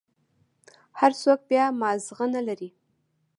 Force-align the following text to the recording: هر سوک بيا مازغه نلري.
هر 0.99 1.11
سوک 1.21 1.39
بيا 1.49 1.65
مازغه 1.79 2.25
نلري. 2.35 2.69